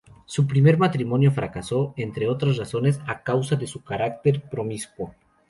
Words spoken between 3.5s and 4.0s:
de su